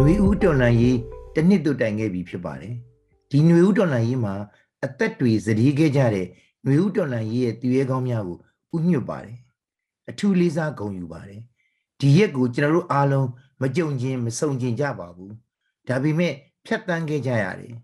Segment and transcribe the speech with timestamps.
[0.00, 0.98] နှွေဦးတော်လှန်ရေး
[1.34, 2.74] တစ်နှစ်တို့တိုင်ခဲ့ပြီဖြစ်ပါတယ်
[3.30, 4.34] ဒီနှွေဦးတော်လှန်ရေးမှာ
[4.84, 6.26] အသက်တွေစည်ခဲ့ကြတဲ့
[6.66, 8.38] နှွေဦးတော်လှန်ရေးရဲ့တည်ရဲကောင်းများကို
[8.76, 9.36] ဥညွတ်ပါတယ်
[10.10, 11.40] အထူးလေးစားဂုဏ်ယူပါတယ်
[12.00, 13.28] ဒီရက်ကိုကျွန်တော်တို့အားလုံး
[13.62, 15.32] မကြုံချင်းမဆုံချင်းကြပါဘူး
[15.88, 16.34] ဒါပေမဲ့
[16.66, 17.74] ဖြတ်တန်းခဲ့ကြရတယ်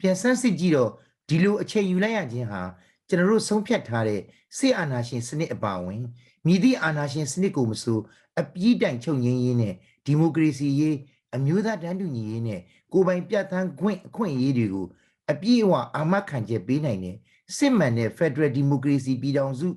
[0.00, 0.90] ပြန်ဆန်းစစ်ကြည့်တော့
[1.28, 2.62] ဒီလိုအချိန်ယူလိုက်ရခြင်းဟာ
[3.08, 4.20] ကျွန်တော်တို့ဆုံးဖြတ်ထားတဲ့
[4.58, 6.02] စစ်အာဏာရှင်စနစ်အပါဝင်
[6.46, 7.98] မြည်သည့်အာဏာရှင်စနစ်ကိုမဆို
[8.40, 9.74] အပြည့်တိုင်ချုပ်ငင်းရင်းနဲ့
[10.06, 10.96] ဒီမိုကရေစီရေး
[11.34, 12.60] အမျိုးသားတန်းတူညီရေးနဲ့
[12.92, 14.86] ကိုယ်ပိုင်ပြဋ္ဌာန်းခွင့်အခွင့်အရေးတွေကို
[15.30, 17.16] အပြည့်အဝအာမခံချက်ပေးနိုင်တဲ့
[17.56, 19.68] စစ်မှန်တဲ့ Federal Democracy ပြည်ထောင်စု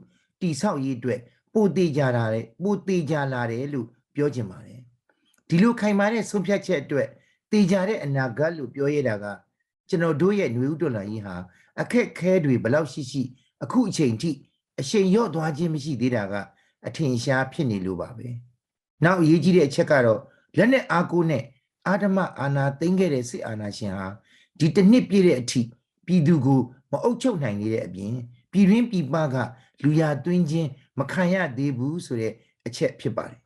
[0.42, 1.20] တည်ဆောက်ရေးအတွက်
[1.54, 4.82] ပိုသေးကြတာလေပိုသေးကြလာတယ်လို့ပြောချင်ပါတယ်
[5.48, 7.08] ဒီလိုခိုင်မာတဲ့ဆုံးဖြတ်ချက်အတွက်
[7.52, 9.26] တေကြတဲ့အနာဂတ်လို့ပြောရတာက
[9.90, 11.36] ကျွန်တော်တို့ရဲ့ຫນွေဥတော်လှန်ရေးဟာ
[11.82, 13.22] အခက်ခဲတွေဘယ်လောက်ရှိရှိ
[13.64, 14.32] အခုအချိန်ထိ
[14.80, 16.34] အရှိန်လျော့သွားခြင်းမရှိသေးတာက
[16.88, 18.28] အထင်ရှားဖြစ်နေလို့ပါပဲ
[19.04, 20.22] နောက်အရေးကြီးတဲ့အချက်ကတော့
[20.58, 21.44] လက်နဲ့အားကိုးနဲ့
[21.88, 24.08] အာဓမအာနာသိမ့်ခဲ့တဲ့စစ်အာဏာရှင်ဟာ
[24.60, 25.62] ဒီတစ်နှစ်ပြည့်တဲ့အထိ
[26.06, 28.14] ပြည်သူကိုမအုပ်ချုပ်နိုင်နေတဲ့အပြင်
[28.52, 29.36] ပြည်တွင်းပြည်ပက
[29.84, 32.34] လူရသွင်းခြင်းမခံရသေးဘူးဆိုတဲ့
[32.66, 33.40] အချက်ဖြစ်ပါတယ်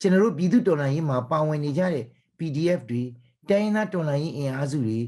[0.00, 2.04] ကျွန်တော်တို့ပြည်သူတော်လှန်ရေးမှာပါဝင်နေကြတဲ့
[2.38, 3.02] PDF တွေ
[3.48, 5.00] တိုင်းရင်းသားတော်လှန်ရေးအင်အားစုတွေ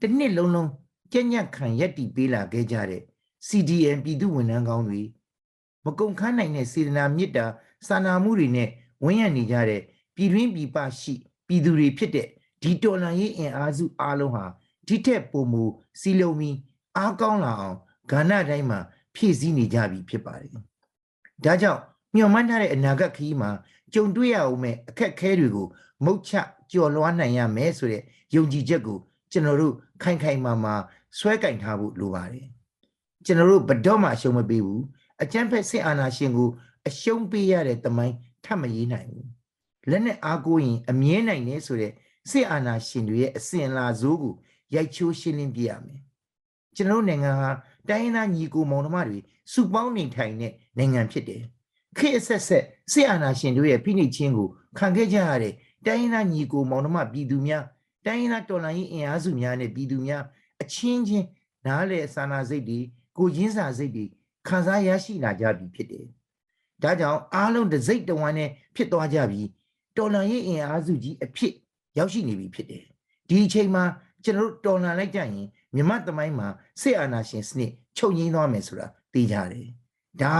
[0.00, 0.70] တစ်နှစ်လုံးလုံး
[1.12, 3.02] ကြက်ညက်ခံရက်တီပေးလာခဲ့ကြတဲ့
[3.46, 5.02] CDN ပြည်သူဝန်ထမ်းကောင်းတွေ
[5.84, 7.46] မကုန်ခန်းနိုင်တဲ့စေတနာမေတ္တာ
[7.86, 8.68] စာနာမှုတွေနဲ့
[9.04, 9.82] ဝန်းရံနေကြတဲ့
[10.16, 11.14] ပြည်တွင်းပြည်ပရှိ
[11.46, 12.28] ပြည်သူတွေဖြစ်တဲ့
[12.62, 14.44] ဒီတော်လှန်ရေးအင်အားစုအားလုံးဟာ
[14.88, 15.68] ဒီထက်ပိုမို
[16.00, 16.56] စီလုံးပြီး
[16.96, 17.76] အားကောင်းလာအောင်
[18.10, 18.78] ကဏ္ဍတိုင်းမှာ
[19.14, 20.50] ဖြည့်ဆည်းနေကြပြီဖြစ်ပါတယ်။
[21.44, 21.80] ဒါကြောင့်
[22.14, 23.50] မျှော်မှန်းထားတဲ့အနာဂတ်ခရီးမှာ
[23.94, 25.66] ကြုံတွေ့ရအောင်မဲ့အခက်အခဲတွေကို
[26.04, 26.32] မုတ်ချ
[26.72, 28.02] ကျော်လွှားနိုင်ရမယ်ဆိုတဲ့
[28.34, 28.98] ယုံကြည်ချက်ကို
[29.32, 30.74] ကျွန်တော်တို့ခိုင်ခိုင်မာမာ
[31.18, 32.46] ဆွဲကင်ထားဖို့လိုပါတယ်။
[33.24, 34.82] ကျွန်တော်တို့ဘယ်တော့မှအရှုံးမပေးဘူး။
[35.22, 36.48] အကျန်းဖက်စစ်အာဏာရှင်ကို
[36.88, 38.14] အရှုံးပေးရတဲ့တမိုင်း
[38.44, 39.26] ထပ်မရေးနိုင်ဘူး။
[39.90, 41.92] လက်နဲ့အားကိုးရင်အမြဲနိုင်တယ်ဆိုတဲ့
[42.30, 44.34] စစ်အာဏာရှင်တွေရဲ့အစဉ်အလာဆိုးကို
[44.74, 46.00] ရိုက်ချိုးရှင်းလင်းပြရမယ်။
[46.76, 47.50] ကျွန်တော်တို့နိုင်ငံဟာ
[47.88, 49.18] တိုင်းရင်းသားညီကိုမောင်နှမတွေ
[49.52, 51.42] စုပေါင်းနေထိုင်တဲ့နိုင်ငံဖြစ်တယ်။
[51.96, 55.54] ခေတ်အဆက်ဆက်စစ်အာဏာရှင်တို့ရဲ့ဖိနှိပ်ခြင်းကိုခံခဲ့ကြရတဲ့
[55.86, 57.64] တိုင်းရင်းသားညီကိုမောင်နှမပြည်သူများ
[58.06, 60.22] တိုင်းရင်းသားတော်လှန်ရေးအင်အားစုများနဲ့ပြည်သူများ
[60.62, 61.26] အချင်းချင်း
[61.66, 62.78] နားလေစာနာစိတ်တွေ
[63.18, 64.04] ကိုရင်းစာစိတ်တွေ
[64.48, 66.06] ခံစားရရှိလာကြပြီဖြစ်တယ်။
[66.82, 69.42] ဒါကြောင့်အားလုံးတစ်စိတ်တဝမ်းနဲ့ဖြစ်သွားကြပြီ
[69.96, 71.54] တော်လှန်ရေးအင်အားစုကြီးအဖြစ်
[71.98, 72.84] ရောက်ရှိနေပြီဖြစ်တယ်။
[73.28, 73.84] ဒီအချိန်မှာ
[74.24, 75.30] ကျွန်တော်တို့တော်လှန်လိုက်ကြရင်
[75.74, 76.48] မြမသမိုင်းမှာ
[76.80, 79.68] စစ်အာဏာရှင်စနစ်ချုပ်ငင်းသွားမယ်ဆိုတာသိကြတယ်။
[80.22, 80.34] ဒါ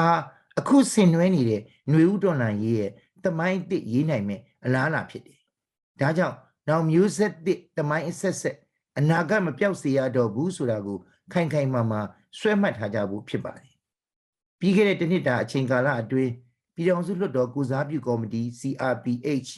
[0.58, 1.60] အခုဆင်နွှဲနေတဲ့
[1.90, 2.90] ຫນွေဥတော်လှန်ရေးရဲ့
[3.24, 5.38] သမိုင်းတစ်ရေးနိုင်မယ်အလားအလာဖြစ်တယ်။
[6.00, 6.36] ဒါကြောင့်
[6.68, 8.56] နောက်မျိုးဆက်တစ်သမိုင်းအဆက်ဆက်
[8.98, 10.98] အနာဂတ်မပြောက်စေရတော့ဘူးဆိုတာကို
[11.32, 12.00] ခိုင်ခိုင်မာမာ
[12.38, 13.72] ဆွဲမှတ်ထားကြဖို့ဖြစ်ပါတယ်။
[14.58, 16.32] ပြီးခဲ့တဲ့တစ်နှစ်တာအချိန်ကာလအတွင်း
[16.74, 19.50] ပြည်ထောင်စုလွှတ်တော်ကုစားပြုကော်မတီ CRPH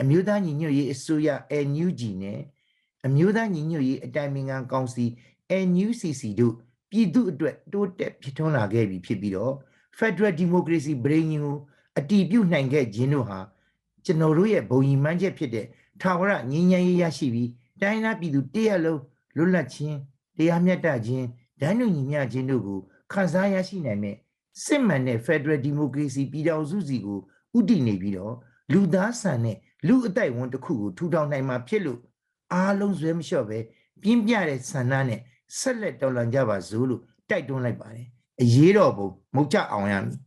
[0.00, 1.28] အမျိုးသားညီညွတ်ရေးအစိုးရ
[1.66, 2.40] NUG နဲ့
[3.06, 5.04] အမျိုးသားညီညွတ်ရေးအတိုင်ပင်ခံကောင်စီ
[5.66, 6.54] NUCC တို့
[6.90, 9.54] ပြည်သူအတွက်တိုးတက်ဖြစ်ထွန်းလာခဲ့ပြီဖြစ်ပြီးတော့
[9.98, 11.56] Federal Democracy Brain ကို
[11.98, 13.38] အတည်ပြုနိုင်ခဲ့ခြင်းတို့ဟာ
[14.04, 15.66] ကျွန်တော်တို့ရဲ့ဘုံရီမှန်းချက်ဖြစ်တဲ့
[16.00, 17.50] ထာဝရငြိမ်းချမ်းရေးရရှိပြီး
[17.80, 19.00] တိုင်းသားပြည်သူတရက်လုံး
[19.36, 19.96] လွတ်လပ်ခြင်း
[20.36, 21.26] တရားမျှတခြင်း
[21.60, 22.80] ဒိုင်းလူညီမျှခြင်းတို့ကို
[23.12, 24.16] ခံစားရရှိနိုင်မဲ့
[24.62, 27.18] စစ်မှန်တဲ့ Federal Democracy ပြည်ထောင်စုစီကို
[27.58, 28.34] ဥတည်နေပြီးတော့
[28.72, 29.56] လူသားဆန်တဲ့
[29.88, 32.00] လူအတိုက်ဝန်တစ်ခုကိုထူထောင်နိုင်မှာဖြစ်လို့
[32.52, 33.58] အားလုံးဇွဲမလျှော့ပဲ
[34.02, 35.20] ပြင်းပြတဲ့ဆန္ဒနဲ့
[35.58, 38.06] ဆက်လက်တော်လှန်ကြပါစို့လို့တိုက်တွန်းလိုက်ပါတယ်
[38.42, 40.18] အရေးတော်ပုံမုတ်ချအောင်ရမည်